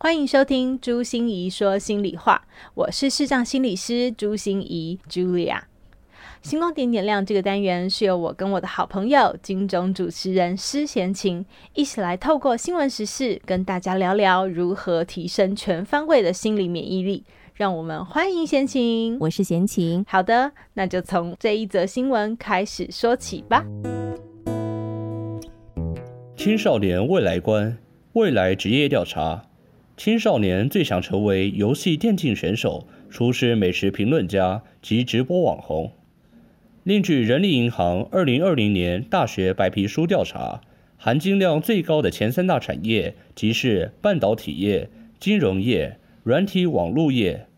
[0.00, 5.62] 欢迎收听朱心怡说心里话，我是视障心理师朱心怡 Julia。
[6.40, 17.24] 星光点点亮这个单元是由我跟我的好朋友金钟主持人施贤琴一起来透过新闻时事跟大家聊聊如何提升全方位的心理免疫力。
[17.54, 20.04] 让我们欢迎贤琴，我是贤琴。
[20.06, 23.64] 好的，那就从这一则新闻开始说起吧。
[26.36, 27.76] 青少年未来观，
[28.12, 29.42] 未来职业调查。
[29.98, 35.90] 青少年最想成为游戏电竞选手、厨师、美食评论家及直播网红。
[36.84, 40.60] 另据人力银行二零二零年大学白皮书调查，
[40.96, 44.88] 含金量最高的前三大产业即是半导体业、
[45.18, 47.48] 金融业、软体网络业，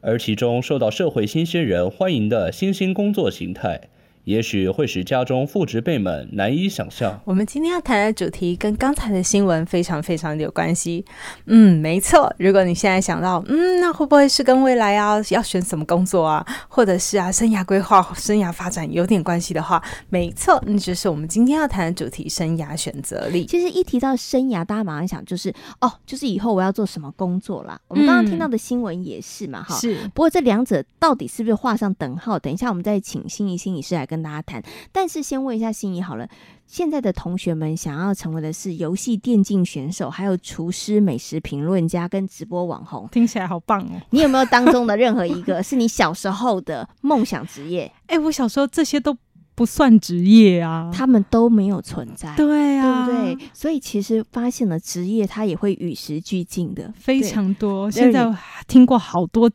[0.00, 3.88] 而其中受到社会新鲜人欢迎的新兴工作形态。
[4.28, 7.18] 也许会使家中父职辈们难以想象。
[7.24, 11.02] 我们今天要谈的主题跟刚才的新闻非常非常有关系。
[11.46, 12.30] 嗯，没错。
[12.36, 23.46] 如果你现在想到，嗯，那会不会是跟未来啊要选什么工作啊，或者是啊生涯规划、生涯发展有点关系的话，没错，那就是我们今天要谈的主题——生涯选择力。
[23.46, 27.80] 其实一提到生涯，大家马上想就是哦，就是以后我要做什么工作啦。
[27.88, 29.80] 我们刚刚听到的新闻也是嘛，哈、嗯。
[29.80, 29.96] 是。
[30.12, 32.38] 不过这两者到底是不是画上等号？
[32.38, 34.17] 等一下我们再请心仪心理师来跟。
[34.18, 36.28] 跟大家谈，但是先问一下心仪好了，
[36.66, 44.02] 现在的同学们想要成为的是游戏电竞选手，还有厨师、美食评论家跟直播网红，听起来好棒哦！
[44.10, 47.90] 你有没有当中的任何一个是你小时候的梦想职业？
[48.08, 49.16] 哎、欸，我小时候这些都
[49.54, 53.48] 不算职业啊，他们都没有存在，对啊，对不对？
[53.54, 57.88] 所以其实发现了职业，它也会与时俱进的，非常多。
[57.88, 58.34] 现在
[58.66, 59.48] 听过好多。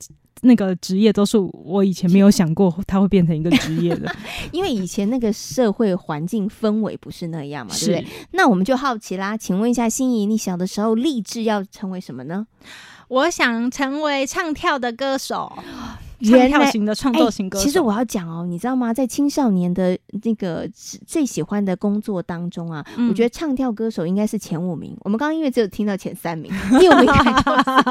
[0.44, 4.14] 那个职业都是我以前没有想过，它会变成一个职业的，
[4.52, 8.08] 因为以前那个社会环境氛围不是那样嘛，对不对？
[8.32, 12.46] 那我们就好奇啦，请问一下心仪，你小的时候立志要成为什么呢？
[13.08, 15.52] 我想成为唱跳的歌手。
[16.24, 18.94] 唱跳型的创作型歌手，欸，其实我要讲哦，你知道吗？
[18.94, 20.70] 在青少年的那个
[21.06, 24.96] 最喜欢的工作当中啊，嗯、我觉得唱跳歌手应该是前五名。
[25.02, 27.08] 我们刚刚因为只有听到前三名， 第五名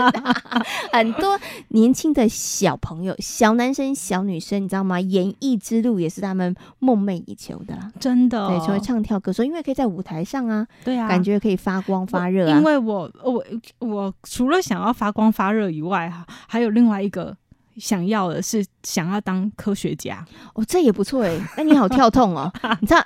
[0.92, 5.00] 很多年轻的小朋友、小男生、小女生，你知道吗？
[5.00, 8.48] 演艺之路也是他们梦寐以求的啦，真的，哦。
[8.50, 12.56] 对，成为唱跳歌手，因为可以在舞台上啊，对啊，感觉可以发光发热啊。
[12.58, 13.44] 因为我我
[13.80, 17.36] 我除了想要发光发热以外，哈，还有另外一个。
[17.76, 20.24] 想要的是想要当科学家
[20.54, 21.38] 哦，这也不错 哎。
[21.56, 23.04] 那你好跳痛哦， 你知道，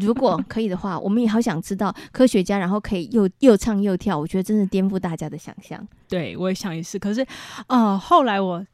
[0.00, 5.86] 如果可以的话，我们也好想知道科学家，然后可以又又唱又跳，我觉得真是颠覆大家的想象。
[6.08, 6.98] 对，我也想也是。
[6.98, 7.26] 可是，
[7.68, 8.64] 呃，后来我。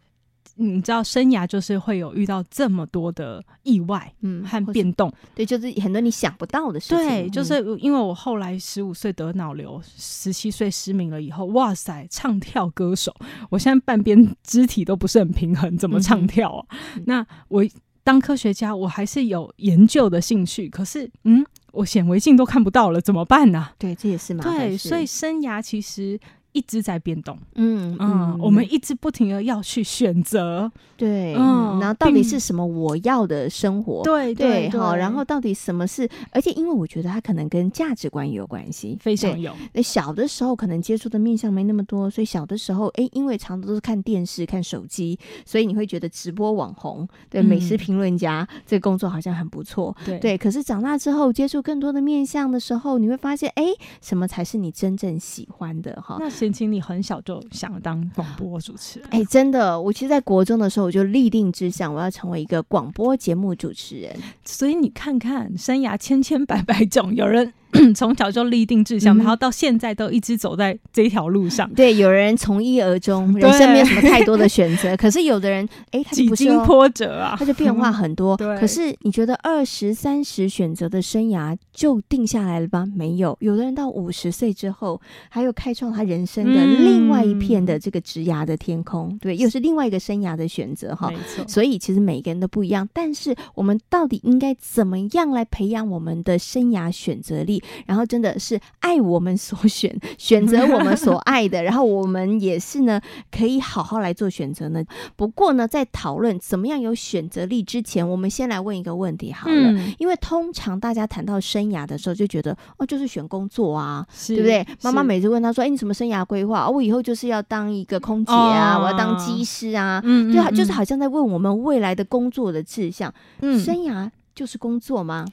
[0.60, 6.98] 你知道，生涯就是会有遇到这么多的意外，嗯，和变动，对，就是很多你想不到的事情。
[6.98, 13.14] 对，就是因为我后来十五岁得脑瘤，十七岁失明了以后，哇塞，唱跳歌手，
[13.50, 16.66] 我现在半边肢体都不是很平衡，怎么唱跳啊？
[16.96, 17.64] 嗯、那我
[18.02, 23.74] 当科学家，我还是有研究的兴趣，可是，嗯，我显微镜都看不到了，怎么办呢、啊？
[23.78, 24.42] 对，这也是嘛。
[24.42, 26.18] 对，所以生涯其实。
[26.52, 34.02] 一直在变动，嗯嗯，嗯，我们一直不停的要去选择，对，嗯，然后到底是什么我要的生活？
[34.02, 36.08] 对对好，然后到底什么是？
[36.30, 39.54] 而且因为我觉得它可能跟价值观也有关系，非常有。
[39.72, 50.38] 那小的时候可能接触的面向没那么多，所以小的时候，哎，因为常常都是看电视、看手机，所以你会觉得直播网红、对美食评论家、嗯、这个工作好像很不错，对对。
[50.38, 53.64] 可是长大之后接触更多的面向的时候，你会发现，哎，
[54.00, 56.00] 什么才是你真正喜欢的？
[56.00, 56.50] 哈，那是。
[56.58, 59.08] 请你很小就想当广播主持人？
[59.12, 64.16] 哎、欸，真的，我其实，在国中的时候，我就立定志向，我要成为一个广播节目主持人。
[64.44, 67.52] 所以你看看，生涯千千百百种，有人。
[67.94, 71.68] 从小就立定志向，嗯，然后到现在都一直走在这条路上。
[71.74, 74.96] 对，有人从一而终，人生没有什么太多的选择。
[74.96, 78.36] 可是有的人，哎，他就不是几经波折啊，他就变化很多。
[78.38, 78.58] 对。
[78.58, 82.86] 可是你觉得二十三十选择的生涯就定下来了吧？
[82.96, 89.08] 没有，有的人到五十岁之后，还有开创他人生的另外一片的这个职涯的天空。
[89.10, 91.10] 嗯、对，又是另外一个生涯的选择哈。
[91.10, 91.46] 没错。
[91.46, 97.57] 所以其实每个人都不一样，但是我们到底应该怎么样来培养我们的生涯选择力？
[97.86, 103.00] 然后真的是爱我们所选， 选择我们所爱的，然后我们也是呢，
[103.30, 104.82] 可以好好来做选择呢。
[105.16, 114.66] 不过呢，在讨论怎么样有选择力之前，我们先来问一个问题好了，嗯、因为通常大家谈到生涯的时候，就觉得哦，就是选工作啊，对不对？
[114.82, 116.66] 妈妈每次问他说：“哎，你什么生涯规划？
[116.66, 120.00] 哦，我以后就是要当一个空姐啊，哦、我要当机师啊。
[120.04, 123.12] 嗯”对，就是好像在问我们未来的工作的志向。
[123.40, 125.26] 嗯，生涯就是工作吗？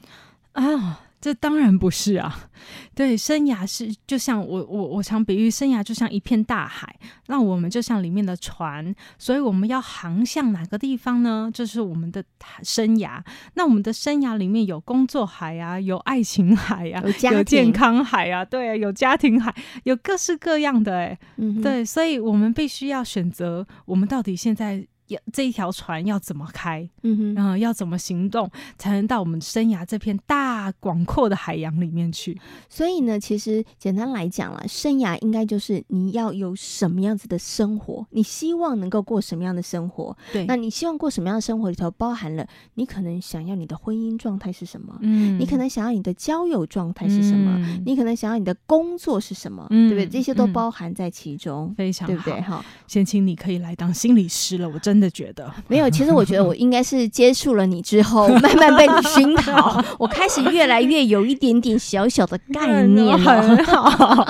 [0.52, 1.00] 啊。
[1.20, 2.48] 这当然不是啊。
[2.94, 6.96] 对，生涯是就像我我我常比喻，生涯就像一片大海，
[7.26, 11.50] 那我们就像里面的船，所以我们要航向哪个地方呢？
[11.52, 12.24] 就是我们的
[12.62, 13.22] 生涯。
[13.54, 19.54] 那我们的生涯里面有工作海啊，有爱情海啊，有，有健康海啊，对啊，有家庭海，
[19.84, 24.86] 有各式各样的哎、欸，嗯，对，所以我们必须要选择，我们到底现在。
[25.08, 26.88] 要这一条船要怎么开？
[27.02, 32.36] 嗯哼，然后要怎么行动才能到我们生涯这片大广阔的海洋里面去？
[32.68, 40.16] 所以呢，其实简单来讲啦，生涯应该就是你要有什么样子的生活，你希望能够过什么样的生活？
[40.32, 42.44] 对，那你希望过什么样的生活里头包含了
[42.74, 44.98] 你可能想要你的婚姻状态是什么？
[45.02, 47.56] 嗯，你可能想要你的交友状态是什么？
[47.60, 49.66] 嗯，你可能想要你的工作是什么？
[49.70, 50.08] 嗯，对不对？
[50.08, 52.40] 这些都包含在其中，非常对不对？
[52.40, 54.95] 哈，先请你可以来当心理师了，我真。
[54.96, 63.18] 真的觉得 没有，其实我觉得我应该是接触了你之后， 慢慢被你熏陶，我开始越来越有一点点小小的概念了。
[63.42, 64.24] 很好。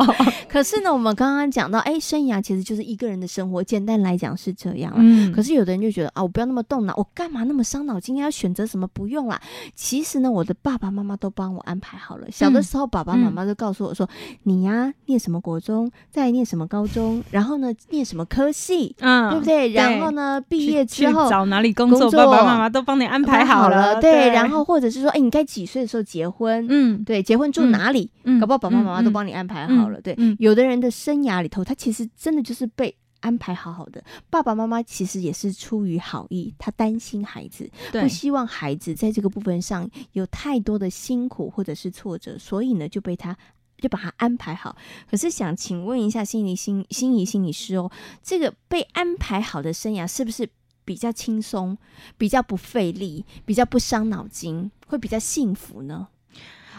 [0.48, 4.92] 可是呢，我们刚刚讲到，哎，生涯其实就是一个人的生活，简单来讲是这样。
[4.96, 5.30] 嗯。
[5.30, 8.16] 可是有的人就觉得啊，我不要那么动脑，我干嘛那么伤脑筋？
[8.16, 8.88] 要选择什么？
[8.92, 9.40] 不用啦。
[9.74, 12.26] 其实呢，我的爸爸妈妈都帮我安排好了。
[12.32, 14.08] 小的时候，爸爸妈妈就告诉我说
[14.44, 19.72] ：“你呀，念什么国中，再念什么高中，然后呢，念什么科系，嗯，对不对？
[19.72, 24.00] 然后呢，毕业之后找哪里工作，爸爸妈妈都帮你安排好了。
[24.00, 26.66] 对，然后或者是说，哎，你该几岁的时候结婚？
[26.68, 28.10] 嗯，对，结婚住哪里？
[28.24, 30.00] 嗯，搞不好爸爸妈妈都帮你安排好了。
[30.00, 34.02] 对，有的人的生涯里头，他其实真的就是被安排好好的。
[34.30, 43.36] 爸爸妈妈其实也是出于好意，他担心孩子，不希望孩子在这个部分上有太多的辛苦或者是挫折，所以呢，就被他。
[43.78, 44.76] 就把它安排好，
[45.10, 47.90] 可是想请问一下心理心心仪心理师哦，
[48.22, 50.48] 这个被安排好的生涯是不是
[50.84, 51.76] 比较轻松、
[52.16, 56.08] 比较不费力、比较不伤脑筋，会比较幸福呢？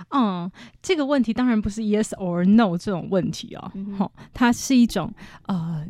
[0.10, 0.52] 嗯，
[0.82, 5.14] 这个问题当然不是 yes or no 这种问题哦，好、嗯哼，它是一种
[5.48, 5.86] 呃，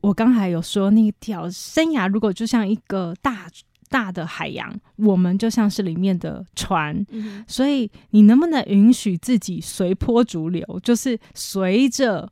[0.00, 3.46] 我刚才有说那条生涯如果就像一个大。
[3.88, 12.30] 大的海洋，我们就像是里面的船，嗯、所以你能不能允许自己随波逐流，就是随着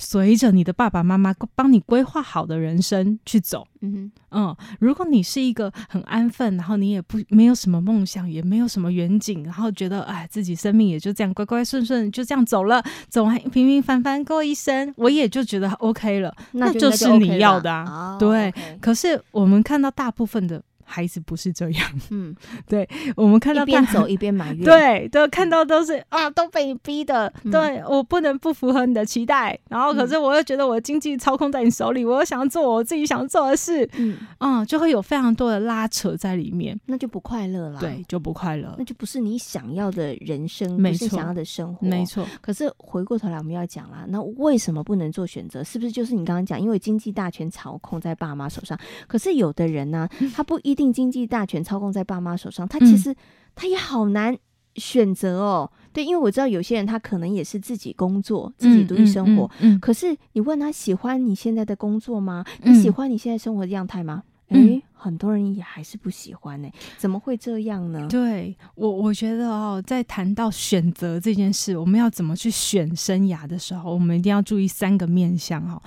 [0.00, 3.66] 随着你的爸爸妈妈帮你规划好的人生去走？
[3.80, 18.16] 嗯哼嗯，如果你是一个很安分，然后你也不没有什么梦想，也没有什么远景，然后觉得哎，自己生命也就这样乖乖顺顺就这样走了，走完平平凡凡过一生，我也就觉得 OK 了，那就，是你要的啊。
[18.20, 20.62] 对，okay 可是我们看到大部分的。
[20.88, 22.34] 孩子不是这样，嗯，
[22.66, 42.26] 对，我们看到一边走一边埋怨， 对，都看到都是啊，都被你逼的，嗯、对我不能不符合你的期待，然后可是我又觉得我的经济操控在你手里，我又想要做我自己想做的事，嗯，嗯，就会有非常多的拉扯在里面，那就不快乐了，对，就不快乐，那就不是你想要的人生，没是想要的生活，没错。
[42.40, 45.62] 可是回过头来我们要讲啦，那为什么不能做选择？
[45.62, 48.78] 是不是就是你刚刚讲，因为经济大权操控在爸妈手上？
[49.06, 51.62] 可是有的人呢、啊， 他不一定经济大权。
[51.62, 53.14] 操控在爸妈手上，他其实
[53.56, 54.34] 他也好难
[54.76, 55.70] 选择哦。
[55.74, 59.50] 嗯、对，因为我知道有些人他可能也是自己工作，自己独立生活。
[59.58, 62.44] 嗯可是你问他喜欢你现在的工作吗？
[62.62, 64.22] 嗯、你喜欢你现在生活的样态吗？
[64.50, 66.68] 诶、嗯，很多人也还是不喜欢呢。
[66.96, 68.06] 怎么会这样呢？
[68.08, 75.82] 对我，我觉得哦，在谈到选择这件事，我们要怎么去选生涯的时候，我们一定要注意三个面向哦。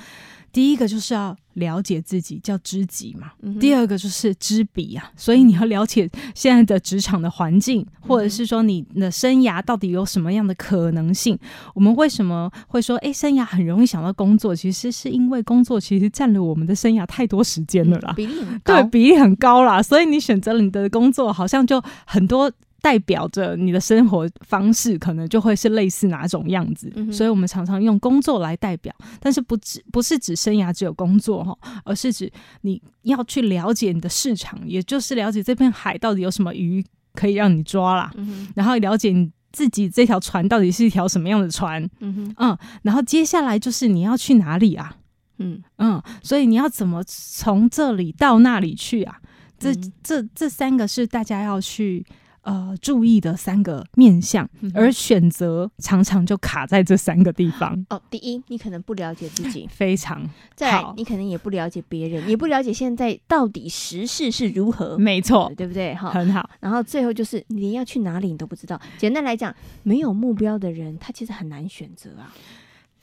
[0.52, 3.32] 第一个就是要了解自己，叫知己嘛。
[3.42, 11.36] 嗯、第二个就是知彼啊，所以你要了解现在的职场的环境，或者是说你的生涯到底有什么样的可能性。
[11.36, 11.40] 嗯、
[11.76, 14.56] 我们为什么会说，哎，生涯很容易想到工作？
[14.56, 19.82] 其实是因为工作其实占了我们的生涯太多时间了啦，嗯、比例很高，对，比例很高啦。
[19.82, 22.52] 所以你选择了你的工作，好像就很多。
[22.82, 36.84] 代表着你的生活方式可能就会是类似哪种样子，嗯、所以我们常常用工作来代表，但是不只不是指生涯只有工作哈，而是指你要去了解你的市场，也就是了解这片海到底有什么鱼
[37.14, 42.36] 可以让你抓啦，嗯、然后了解你自己这条船到底是一条什么样的船，嗯哼。
[42.38, 44.98] 嗯，然后接下来就是你要去哪里啊，
[45.38, 45.62] 嗯。
[45.78, 49.20] 嗯，所以你要怎么从这里到那里去啊？
[49.60, 49.72] 这
[50.02, 52.04] 这这三个是大家要去。
[52.42, 57.86] 呃，注意的三个面向，而选择常常就卡在这三个地方。
[57.90, 64.98] 哦，第一，你可能不了解自己， 非常再来，你可能也不了解别人，也不了解现在到底时事是如何。
[64.98, 65.94] 没错，对不对？
[65.94, 66.50] 哈，很好。
[66.60, 68.82] 然后最后就是，你连要去哪里你都不知道。
[68.98, 72.34] 简单来讲，没有目标的人，他其实很难选择啊。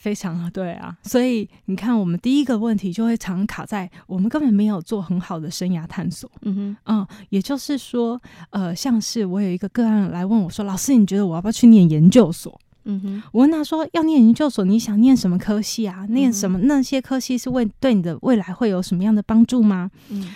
[0.08, 6.30] 非常对啊，所以你看，我们第一个问题就会常卡在我们根本没有做很好的生涯探索。
[6.42, 12.58] 嗯哼，嗯，也就是说，呃，像是我有一个个案来问我说：“老师，你觉得我要不要去念研究所？”
[12.90, 16.06] 嗯哼，我问他说：“要念研究所，你想念什么科系啊？
[16.08, 16.58] 念什么？
[16.60, 20.34] 那些科系是为对你的未来会有什么样的帮助吗？”嗯，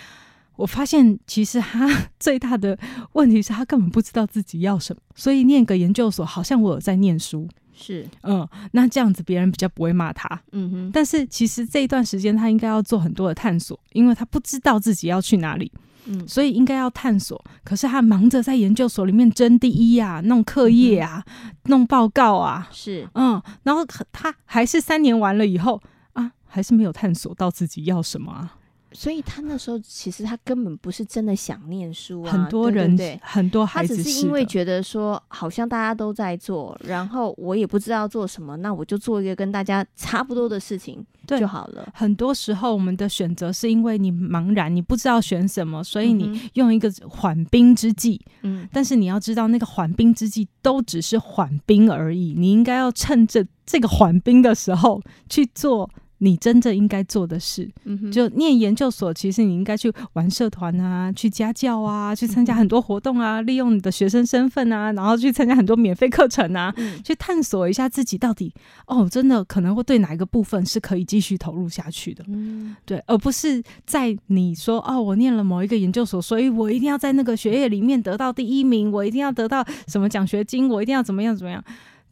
[0.57, 1.89] 我发现其实他
[2.19, 2.77] 最大的
[3.13, 7.49] 问题是他根本不知道自己要什么，所以念个研究所好像我有在念书。
[7.85, 10.91] 是，嗯，那这样子别人比较不会骂他，嗯哼。
[10.93, 15.69] 但是其实这一段时间他应该要做很多的探索，因为他不知道自己要去哪里，
[16.05, 17.43] 嗯，所以应该要探索。
[17.65, 25.81] 可是他忙着在研究所里面争第一啊，弄课业啊，嗯、弄报告啊，是，嗯，然后他还是三年完了以后
[26.13, 28.55] 啊，还是没有探索到自己要什么啊。
[28.93, 41.87] 所以他那时候其实他根本不是真的想念书啊，很多人对很多孩子他只是因为觉得说好像大家都在做，然后我也不知道做什么，那我就做一个跟大家差不多的事情就好了。
[41.93, 48.21] 很多时候我们的选择是因为你茫然，你不知道选什么，所以你用一个缓兵之计。
[48.41, 55.89] 嗯，但是你要知道，那个缓兵之计都只是缓兵而已，你应该要趁着这个缓兵的时候去做。
[56.23, 68.53] 你真正应该做的事，嗯，就念研究所，其实你应该去玩社团啊，去家教啊，去参加很多活动啊，利用你的学生身份啊，然后去参加很多免费课程啊，嗯，去探索一下自己到底
[68.87, 81.61] 哦，真的可能会对哪一个部分是可以继续投入下去的，嗯，对，而不是在你说哦，我念了某一个研究所，所以我一定要在那个学业里面得到第一名，我一定要得到什么奖学金，我一定要怎么样怎么样，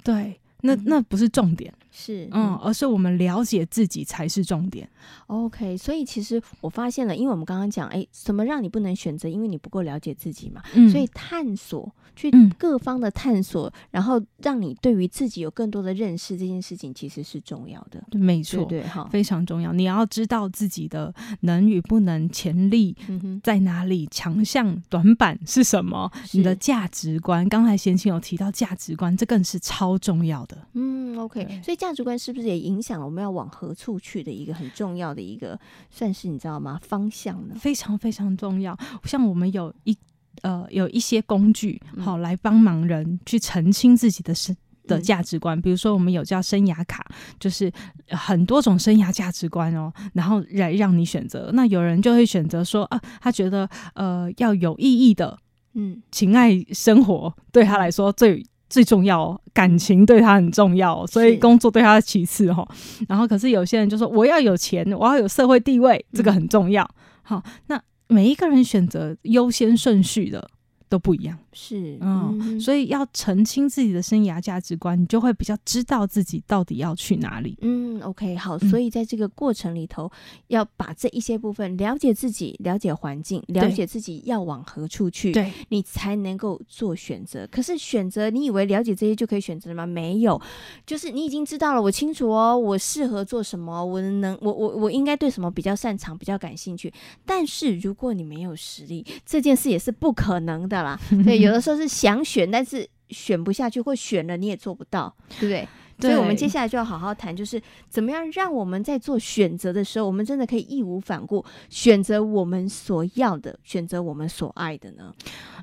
[0.03, 1.73] 对，那那不是重点。
[1.91, 4.89] 是，嗯，而是我们了解自己才是重点。
[5.27, 9.27] OK，所以其实我发现了，因为我们刚刚讲，哎，什么让你不能选择？
[9.27, 10.63] 因为你不够了解自己嘛。
[10.73, 18.01] 嗯，所以探索，去各方的探索，嗯，然后让你对于自己有更多的认识，这件事情其实是重要的。
[18.17, 19.73] 没错，对，对，哈，非常重要。
[19.73, 22.95] 你要知道自己的能与不能、潜力
[23.43, 26.09] 在哪里，强项、短板是什么？
[26.31, 30.57] 你的价值观，刚才贤清有提到价值观，这更是超重要的。
[30.71, 31.80] 嗯，OK，所以。
[31.81, 35.59] 价值观是不是也影响了我们要往何处去的一个很重要的一个，
[35.89, 36.79] 算是你知道吗？
[36.83, 37.55] 方向呢？
[37.59, 38.77] 非常非常重要。
[39.05, 39.97] 像我们有一
[40.43, 45.59] 呃有一些工具，好、嗯、来帮忙人去澄清自己的生的价值观。
[45.59, 47.03] 比如说，我们有叫生涯卡，
[47.39, 47.71] 就是
[48.09, 51.49] 很多种生涯价值观哦，然后来让你选择。
[51.55, 55.35] 那有人就会选择说啊，他觉得呃要有意义的，
[55.73, 58.45] 嗯，情爱生活对他来说最。
[58.71, 62.65] 最重要，感情对他很重要，所以工作对他其次哈。
[63.09, 66.89] 然后，可是有些人就说，我要有钱，我要有社会地位，这个很重要。
[67.21, 70.49] 好，那每一个人选择优先顺序的
[70.91, 71.39] 都不一样。
[71.53, 77.57] 是，嗯，嗯，所以要澄清自己的生涯价值观，你就会比较知道自己到底要去哪里。
[77.61, 80.11] 嗯，OK，好，所以在这个过程里头，嗯，
[80.47, 87.47] 要把这一些部分了解自己，了解环境，了解自己要往何处去，对，你才能够做选择。
[87.49, 89.85] 可是选择，你以为了解这些就可以选择了吗？
[89.85, 90.41] 没有，
[90.85, 96.91] 就是你已经知道了，我清楚哦，我适合做什么，我能，我我我应该对什么比较擅长，比较感兴趣。
[97.25, 100.99] 但是如果你没有实力，这件事也是不可能的啦。
[101.23, 101.39] 对。
[101.39, 105.49] 有的时候是想选，但是选不下去，或选了你也做不到，对不对？
[105.49, 105.67] 对。
[105.99, 115.13] 所以，我们接下来就要好好谈，就是怎么样让我们在做选择的时候，我们真的可以义无反顾选择我们所要的，选择我们所爱的呢？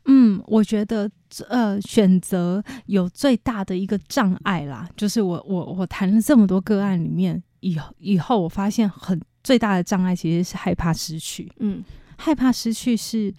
[0.05, 1.11] 嗯，我觉得
[1.49, 11.51] 呃，选择有最大的一个障碍啦，就是我我我谈了这么多个案里面，以后以后我发现很最大的障碍其实是害怕失去。
[11.59, 11.83] 嗯，
[12.17, 13.35] 害怕失去是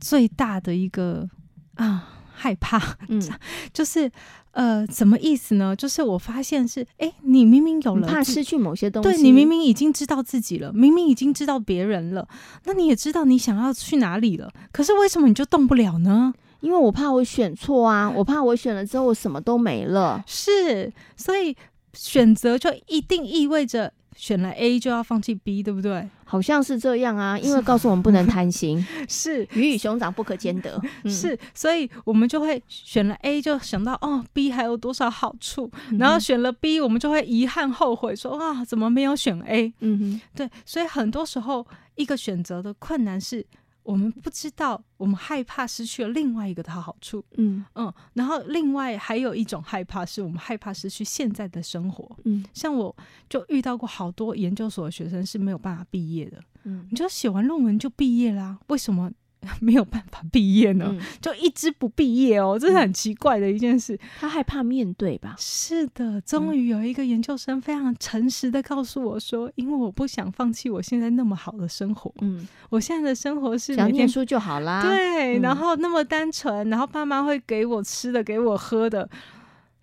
[0.00, 1.28] 最大的一个。
[1.76, 3.20] 啊，害怕，嗯，
[3.70, 4.10] 就是，
[4.52, 5.76] 呃，什么意思呢？
[5.76, 12.26] 就是我发现是，哎，你明明有了，怕失去某些东西，对，你明明已经知道自己了，明明已经知道别人了，
[12.64, 16.32] 那你也知道你想要去哪里了，可是为什么你就动不了呢？
[16.60, 21.54] 因为我怕我选错啊，我怕我选了之后我什么都没了，是，所以
[21.92, 23.92] 选择就一定意味着。
[24.16, 26.08] 选了 A 就要放弃 B，对不对？
[26.24, 39.72] 好像是这样啊，因为告诉我们不能贪心， 是鱼与熊掌不可兼得，嗯、是，所以我们就会选了 A，就想到哦，B 还有多少好处，然后选了 B，我们就会遗憾后悔说，说啊，怎么没有选 A？
[39.80, 43.46] 嗯哼，对，所以很多时候一个选择的困难是。
[43.86, 47.64] 我们不知道，我们害怕失去了另外一个的好处，嗯。
[47.74, 52.94] 嗯，然后另外还有一种害怕，是我们害怕失去现在的生活，嗯，像我
[53.28, 59.10] 就遇到过好多研究所的学生是没有办法毕业的，嗯，你就写完论文就毕业啦，为什么？
[59.60, 60.86] 没有办法毕业呢？
[60.90, 63.98] 嗯、就一直不毕业哦，这是很奇怪的一件事。
[64.18, 65.34] 他害怕面对吧？
[65.38, 72.12] 是的，终于有一个研究生非常诚实的告诉我说，因为我不想放弃我现在那么好的生活。
[72.20, 74.82] 嗯，我现在的生活是想念书就好啦。
[74.82, 79.08] 对，然后那么单纯，然后爸妈会给我吃的，给我喝的。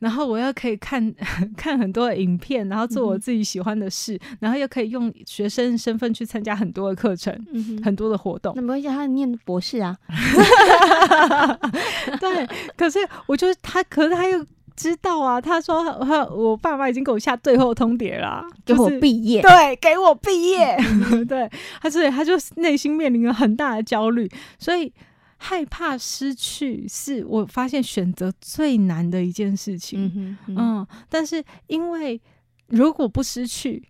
[0.04, 1.14] 然后我又可以看
[1.56, 8.52] 看很多的影片，然后做我自己喜欢的事，嗯、然后又可以用学生身份去参加很多的课程，嗯、很多的活动。
[8.54, 9.98] 那没关系，他念博士啊。
[12.20, 12.46] 对，
[12.76, 14.46] 可是我觉得他，可是他又
[14.76, 15.40] 知道啊。
[15.40, 19.42] 他说他我爸妈已经给我下最后通牒了，给我毕业。
[19.42, 20.76] 对，给我毕业。
[21.14, 21.50] 嗯、 对，
[21.82, 24.30] 他所以他就内心面临了很大的焦虑，
[24.60, 24.92] 所以。
[25.46, 30.10] 害怕失去是我发现选择最难的一件事情。
[30.16, 32.20] 嗯，嗯，嗯，但是因为
[32.68, 33.84] 如果不失去，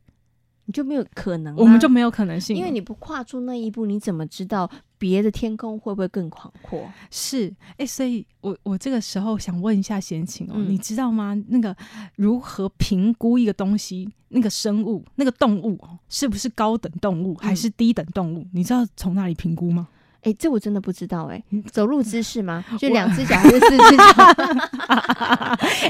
[0.66, 2.58] 你就没有可能，我们就没有可能性。
[2.58, 4.68] 因为你不跨出那一步，你怎么知道
[4.98, 6.92] 别的天空会不会更广阔？
[7.12, 11.40] 是，哎、欸，所以我我这个时候想问一下闲情哦，嗯、你知道吗？
[11.50, 11.76] 那个
[12.16, 18.40] 如何评估一个东西，那个生物、那个动物哦是不是高等动物还是低等动物？
[18.40, 19.88] 嗯、你知道从哪里评估吗？
[20.24, 22.63] 哎、欸，这我真的不知道哎、欸，走路姿势吗？
[22.80, 24.03] 就两只脚还是四只脚？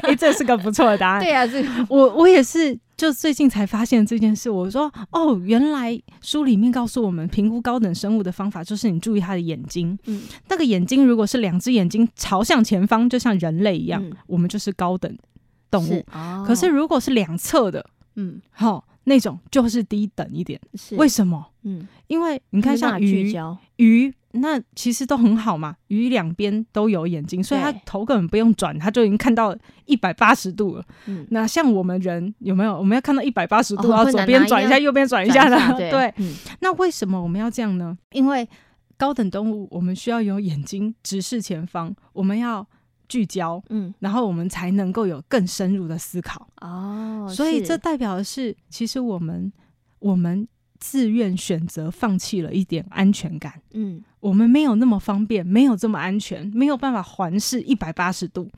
[0.02, 1.22] 哎、欸，这是个不错的答案。
[1.22, 4.50] 对啊，这个我我也是，就最近才发现这件事。
[4.50, 9.96] 我说哦，原来书里面告诉我们，评估高等生物的方法就是你注意它的眼睛。
[10.06, 15.16] 嗯，那个眼睛如果是两只眼睛朝向前方，就像人类一样，嗯、我们就是高等
[15.70, 16.04] 动物。
[16.12, 17.86] 哦、可是如果是两侧的，
[18.16, 18.84] 嗯，好。
[19.06, 21.44] 那种就是低等一点，是为什么？
[21.64, 23.30] 嗯，因为你看像鱼，
[23.76, 30.84] 鱼那其实都很好嘛，鱼两边都有眼睛，所以它头根本不用转，它就已经看到一百八十度了。
[31.06, 32.78] 嗯，那像我们人有没有？
[32.78, 35.90] 我们要看到一百八十度，然后左边转一下，右边转一下的。
[35.90, 36.14] 对，
[36.60, 37.96] 那为什么我们要这样呢？
[38.12, 38.48] 因为
[38.96, 42.66] 高等动物我们需要有眼睛直视前方，我们要。
[43.06, 47.28] 聚焦，嗯，然后我们才能够有更深入的思考哦。
[47.30, 49.52] 所以这代表的是，其实我们
[49.98, 50.48] 我们
[50.80, 58.50] 自愿选择放弃了一点安全感，嗯，我们没有那么方便，没有这么安全，没有办法环视一百八十度，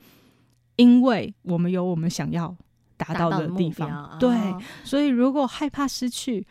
[0.75, 2.53] 因为我们有我们想要
[2.97, 4.17] 达到的地方。
[4.19, 6.45] 对，哦，所以如果害怕失去，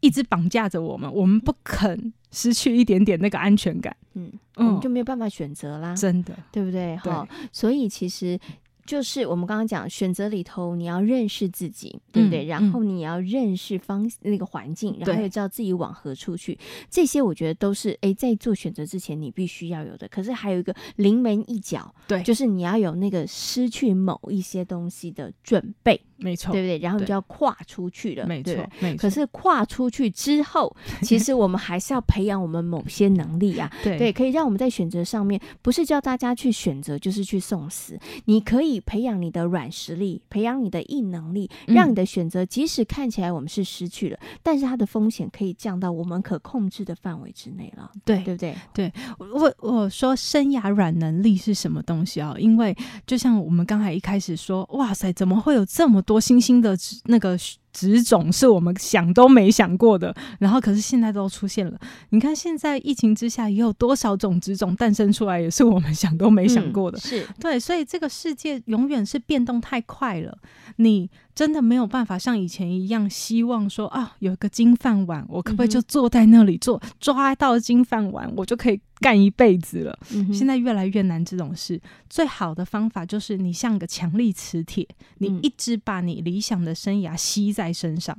[0.00, 6.96] 一直绑架着我们，我们不肯失去一点点那个安全感，嗯，我们就没有办法选择啦，真的，对不对？
[6.96, 8.38] 好，所以其实。
[8.86, 12.44] 就是我们刚刚讲选择里头，你要认识自己，对不对？
[12.44, 16.58] 嗯、然后你要认识方那个环境，然后也知道自己往何处去。
[16.88, 20.06] 这些我觉得都是诶，在做选择之前你必须要有的。
[20.08, 26.78] 可是还有一个临门一脚，对，就是你要有那个失去某一些东西的准备，没错，对不对？
[26.78, 28.98] 然后你就要跨出去了，没错，没错。
[29.02, 37.98] 可是跨出去之后， 其实我们还是要培养我们某些能力啊，对，对，可以让我们在选择上面，不是叫大家去选择，就是去送死。
[38.26, 38.76] 你可以。
[38.86, 47.90] 培养你的软实力，培养你的硬能力，让你的选择即使看起来我们是失去了，嗯、但是它的风险可以降到我们可控制的范围之内了。
[48.04, 48.54] 对，对不对？
[48.72, 52.34] 对，我我说生涯软能力是什么东西啊？
[52.38, 52.76] 因为
[53.06, 57.36] 就像我们刚才一开始说，哇塞，怎么会有这么多新兴的那个？
[57.76, 61.78] 植种是我们想都没想过的，然后可是现在都出现了。
[62.08, 66.96] 你看现在疫情之下，也有多少种植种诞生出来，也是我们想都没想过的。
[66.96, 70.38] 嗯、是对，所以这个世界永远是变动太快了。
[70.76, 79.98] 你真的没有办法像以前一样，希望说啊，有个金饭碗，我可不可以就坐在那里做，抓到金饭碗，我就可以干一辈子了？
[80.14, 81.78] 嗯、现在越来越难这种事。
[82.08, 88.18] 最好的方法就是你像个强力磁铁，你一直把你理想的生涯吸在身上，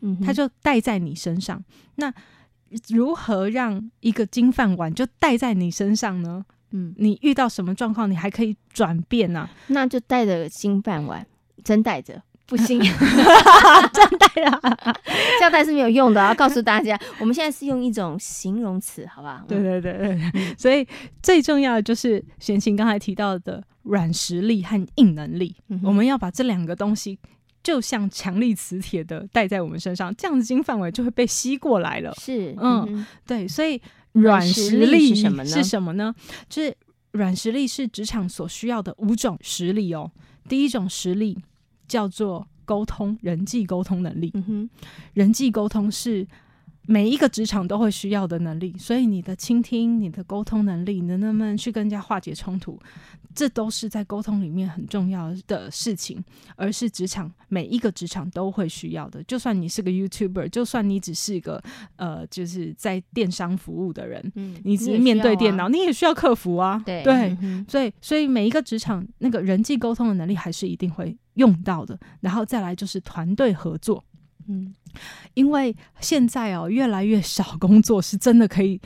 [0.00, 1.62] 嗯，它就带在你身上。
[1.94, 2.12] 那
[2.88, 6.44] 如何让一个金饭碗就带在你身上呢？
[6.72, 9.50] 嗯，你遇到什么状况，你还可以转变呢、啊？
[9.68, 11.24] 那就带着金饭碗。
[11.62, 12.80] 真带着不行，
[13.94, 14.60] 真带了，
[15.38, 16.20] 这样带是没有用的。
[16.20, 19.44] 要告诉大家，我们现在是用一种形容词，好不好？
[19.46, 20.84] 对对对对，所以
[21.22, 27.16] 最重要的就是贤琴刚才提到的软实力和硬能力，嗯、我们要把这两个东西，
[27.62, 32.12] 就像强力磁铁的带在我们身上，这样子金范围就会被吸过来了。
[32.20, 35.48] 是，嗯，嗯对，所以软实力是什么呢？
[35.48, 36.12] 是什么呢？
[36.48, 36.76] 就是
[37.12, 40.10] 软实力是职场所需要的五种实力哦。
[40.48, 41.38] 第一种实力。
[41.90, 44.30] 叫做沟通，人际沟通能力。
[44.34, 44.70] 嗯哼，
[45.12, 46.24] 人际沟通是
[46.86, 52.78] 每一个职场都会需要的能力，所以你的倾听、你的沟通能力，你能不能去跟人家化解冲突，
[53.34, 56.22] 这都是在沟通里面很重要的事情，
[56.56, 59.22] 而是职场每一个职场都会需要的。
[59.24, 61.62] 就算你是个 YouTuber，就算你只是一个
[61.96, 66.82] 呃，就是在电商服务的人，嗯，你只是面对电脑，你也，需要客服啊。
[66.84, 71.98] 对对，嗯、所以所以每一个职场那个人际沟通的能力还是一定会用到的。
[72.20, 74.04] 然后再来就是团队合作，
[74.48, 74.74] 嗯，
[75.34, 78.80] 因为现在哦越来越少工作是真的可以，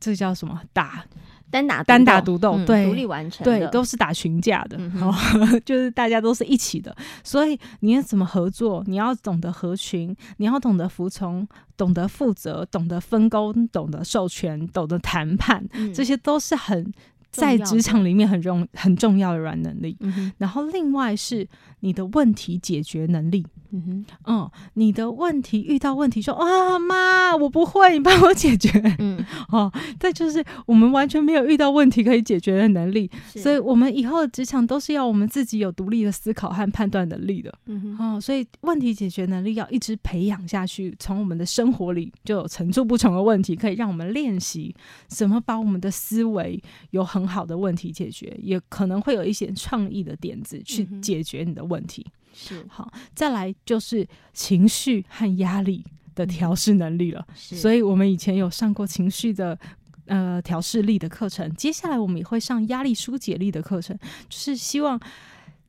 [0.00, 1.04] 这叫什么打。
[1.52, 5.14] 单打单打独斗，对，独立完成，对，都是打群架的，嗯、哦，
[5.66, 8.82] 就是大家都是一起的，所以你要怎么合作？
[8.86, 16.90] 你要懂得合群，你要懂得服从，懂得负责，懂得分工，懂得授权，懂得谈判，嗯、这些都是很
[17.30, 19.94] 在职场里面很重 很重要的软能力。
[20.00, 21.46] 嗯、然后另外是
[21.80, 23.46] 你的问题解决能力。
[23.74, 28.68] 嗯哼，嗯，你的问题遇到问题说啊妈，我不会，你帮我解决。
[29.00, 29.11] 嗯，
[29.48, 37.52] 哦，再就是我们完全没有遇到问题可以解决的能力，所以我们以后的职场都是要我们自己有独立的思考和判断能力的。
[37.66, 44.74] 嗯所以问题解决能力要一直培养下去，从我们的生活里就有层出不穷的问题可以让我们练习
[45.08, 52.06] 怎么把我们的思维有很好的问题解决，也可能会有一些创意的点子去解决你的问题。
[52.34, 57.26] 是好，再来就是情绪和压力的调试能力了。
[57.34, 59.58] 是，所以我们以前有上过情绪的
[60.06, 63.96] 呃调试力的课程，接下来我们也会上压力疏解力的课程，
[64.28, 65.00] 就是希望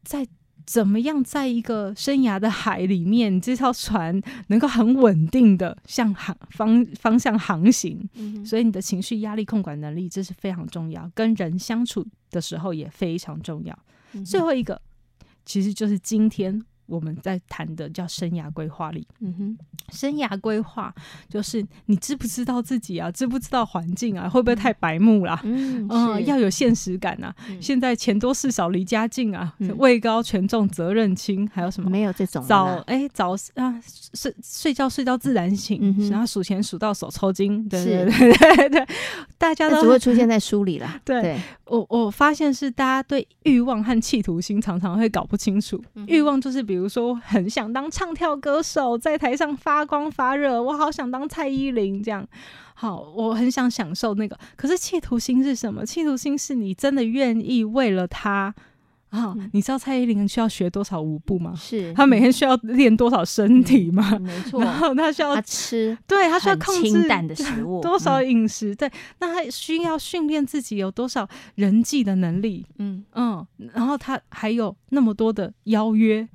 [0.04, 0.28] 在
[0.66, 8.10] 怎么样在一个生涯的海里面，这艘船能够很稳定的向航方方向航行。
[8.14, 13.78] 嗯，所以你的情绪压力控管能力这是非常重要，跟人相处的时候也非常重要。
[14.14, 14.82] 嗯，最后一个。
[15.46, 19.08] 其实就是今天我们在谈的叫生涯规划里。
[19.20, 19.58] 嗯哼，
[19.92, 20.94] 生涯规划
[21.30, 25.40] 就是你知不知道自己啊，知不知道环境啊，会不会太白目啦？
[25.46, 27.34] 嗯，嗯，要有现实感啊。
[27.50, 31.90] 嗯、现在钱多事少离家近啊，嗯、位高权重责任轻，还有什么？
[31.90, 33.80] 没有这种早哎、欸、早啊
[34.14, 37.68] 睡睡觉睡到自然醒，嗯、然后数钱数到手抽筋。
[37.70, 38.88] 对对对 对对，
[39.38, 41.00] 大家都只会出现在书里啦。
[41.06, 41.22] 对。
[41.22, 45.82] 对我我发现是大家对欲望和企图心常常会搞不清楚。
[46.06, 52.28] 欲望就是比如说很想当唱跳歌手，在台上发光发热，我好想当蔡依林这样。
[52.76, 54.38] 好，我很想享受那个。
[54.56, 55.86] 可是企图心是什么？
[55.86, 58.54] 企图心是你真的愿意为了他。
[59.10, 61.54] 啊，你知道蔡依林需要学多少舞步吗？
[61.56, 64.18] 是，她每天需要练多少身体吗？
[64.18, 64.60] 没错。
[64.60, 68.74] 然后她需要吃，对，她需要控制清淡的食物，多少饮食？
[68.76, 72.66] 对，那她需要训练自己有多少人际的能力？
[72.80, 76.28] 嗯嗯，然后她还有那么多的邀约，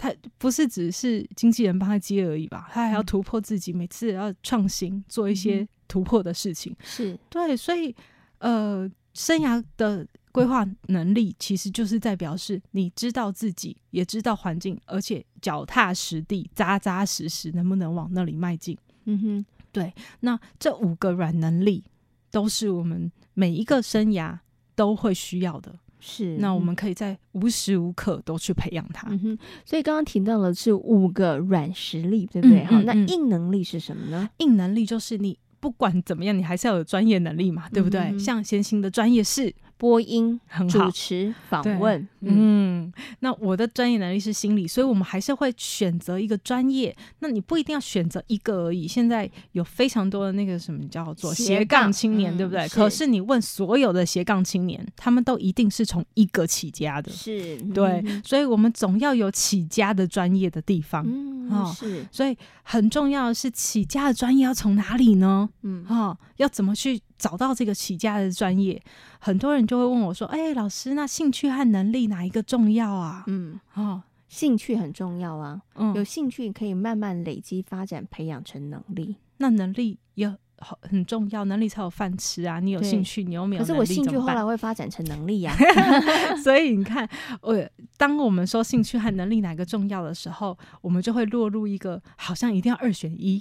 [0.00, 2.70] 她不是只是经纪人帮他接而已吧？
[2.72, 6.74] 他还要突破自己，每次要创新，做一些突破的事情。
[6.82, 7.94] 是对，所以
[8.38, 10.06] 呃，生涯的。
[10.32, 18.78] 规划能力其实就是在表示你知道自己，也知道环境，而且脚踏实地、扎扎实实，能不能往那里迈进？
[19.06, 19.92] 嗯哼，对。
[20.20, 21.82] 那这五个软能力
[22.30, 24.38] 都是我们每一个生涯
[24.76, 25.76] 都会需要的。
[26.00, 29.06] 是，那我们可以在无时无刻都去培养它。
[29.10, 32.64] 嗯哼，所以刚刚提到了是五个软实力，对不对？
[32.64, 34.28] 好、嗯嗯嗯，那硬能力是什么呢？
[34.38, 38.00] 硬能力就是你不管怎么样，你还是要有专业能力嘛，对不对？
[38.00, 39.54] 嗯、像先行的专业是。
[39.80, 40.38] 播音、
[40.68, 46.94] 主持、访问，嗯，嗯，那我的专业能力是心理，所以我们还是会选择一个专业。
[47.20, 48.86] 那你不一定要选择一个而已。
[48.86, 52.68] 现在有非常多的那个什么叫做斜杠青年，对不对？
[52.68, 65.48] 可是你问所有的斜杠青年，他们都一定是从一个起家的，是对，所以我们总要有起家的专业的地方，嗯，是，所以很重要的是起家的专业要从哪里呢？
[65.62, 67.00] 嗯，哈，要怎么去？
[67.20, 68.82] 找到这个起家的专业，
[69.20, 79.16] 很多人就会问我说：“哎、欸，老师，那兴趣和能力哪一个重要啊？”嗯，哦，兴趣很重要啊，嗯，有兴趣可以慢慢累积、发展、培养成能力。
[79.36, 80.34] 那能力要。
[80.60, 82.60] 很重要，能力才有饭吃啊！
[82.60, 83.62] 你有兴趣，你又没有？
[83.62, 86.36] 可是我兴趣后来会发展成能力呀、啊。
[86.36, 87.08] 所以你看，
[87.40, 93.40] 我当我们说兴趣和能力哪个重要的时候，我们就会落入一个好像一定要二选一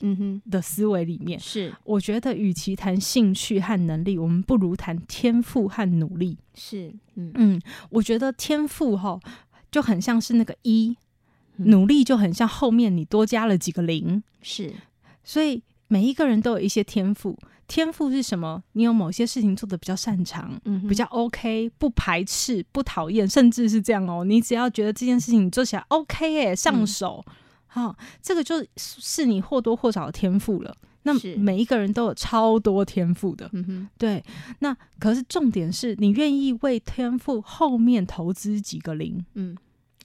[0.49, 1.37] 的思维里面。
[1.37, 6.37] 是，我觉得与其谈兴趣和能力，我们不如谈天赋和努力。
[6.55, 9.19] 是，嗯嗯，我觉得天赋哈
[9.69, 10.95] 就很像是那个一，
[11.57, 14.23] 努力就很像后面你多加了几个零。
[14.41, 14.73] 是，
[15.23, 15.61] 所以。
[15.89, 18.63] 每一个人都有一些天赋，天赋是什么？
[18.73, 24.23] 你有某些事情做的比较擅长，嗯，比较 OK，不排斥，不讨厌，甚至是这样哦。
[24.23, 27.21] 你只要觉得这件事情你做起来 OK 哎，上手，
[27.67, 30.73] 好，嗯，哦，这个就是你或多或少的天赋了。
[31.03, 34.23] 那每一个人都有超多天赋的，嗯哼，对。
[34.59, 39.25] 那可是重点是你愿意为天赋后面投资几个零？
[39.33, 39.55] 嗯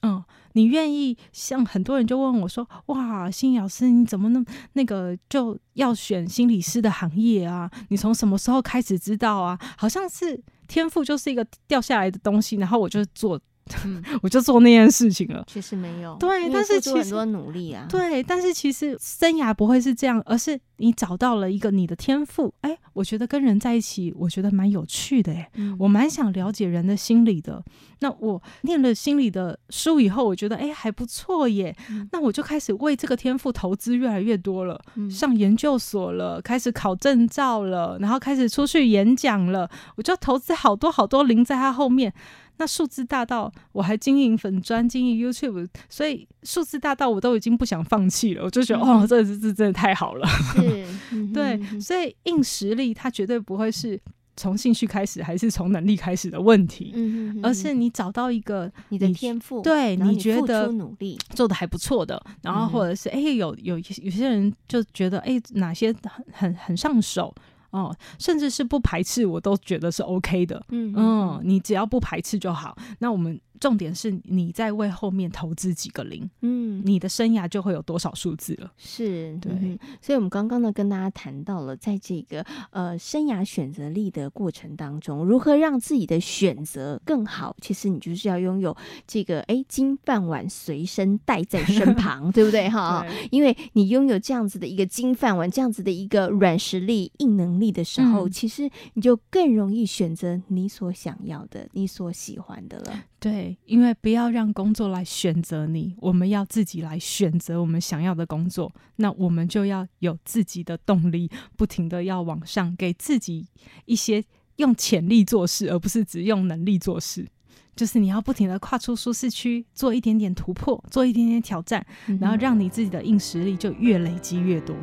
[0.05, 7.71] 嗯，你愿意像很多人就问我说：“哇，心老师，你怎么那那个就要选心理师的行业啊？
[7.88, 9.59] 你从什么时候开始知道啊？
[9.79, 10.38] 好像是
[10.69, 13.40] 天赋就是一个掉下来的东西，然后我就做。”
[13.85, 15.44] 嗯， 我就做那件事情了。
[15.46, 17.87] 其实没有，对，但是其实很多努力啊。
[17.88, 22.53] 对，但是其实生涯不会是这样，而是你找到了一个你的天赋。
[22.61, 25.38] 哎、欸，我觉得跟人在一起，我觉得蛮有趣的、欸。
[25.38, 27.62] 哎、嗯，我蛮想了解人的心理的。
[28.00, 32.07] 那我念了心理的书以后，我觉得哎、欸、还不错耶、嗯。
[32.12, 42.12] 那我就开始为这个天赋投资越来越多了、嗯，上研究所了，开始考证照了，然后开始出去演讲了，我就投资好多好多零在他后面。
[42.57, 48.45] 那数字大到我还经营粉专、经营 YouTube，所以数字大到我都已经不想放弃了。
[48.45, 50.27] 我就觉得，嗯、哦，这个是真的太好了。
[50.55, 50.87] 是，
[51.35, 54.01] 对，所以硬实力它绝对不会是
[54.37, 67.35] 从兴趣开始，还是从能力开始的问题，嗯、而是你找到一个你，你的天赋，对你，你觉得努力做的还不错的，然后或者是哎、嗯欸，有有有些人就觉得哎、欸，哪些很很很上手。
[67.75, 70.65] 哦，甚至是不排斥，我都觉得是 OK 的。
[70.69, 72.77] 嗯嗯，你只要不排斥就好。
[73.01, 73.39] 那我们。
[73.61, 78.73] 重点是你在为后面投资几个零，嗯，你的生涯就会有多少数字了。
[78.77, 79.53] 是，对。
[79.53, 87.57] 嗯、所以，我们刚刚呢跟大家谈到了，在这个呃生涯选择力的过程当中，如何让自己的选择更好。
[87.61, 93.07] 其实你就是要拥有这个哎金饭碗随身带在身旁， 对不对哈？
[93.31, 103.05] 因为你拥有这样子的一个金饭碗，这样子的一个软实力、硬能力的时候，嗯、其实你就更容易选择你所想要的、你所喜欢的了。
[103.25, 108.71] 对，因为不要让工作来选择你，我们要自己来选择我们想要的工作。
[108.97, 113.47] 那我们就要有自己的动力，不停的要往上，给自己
[113.87, 114.23] 一些
[114.57, 117.27] 用潜力做事，而不是只用能力做事。
[117.75, 121.87] 就是你要不停的跨出舒适区，做一点点突破，做一点点挑战，
[122.21, 124.77] 然后让你自己的硬实力就越累积越多。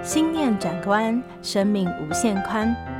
[0.00, 2.99] 心念转关，生命无限宽。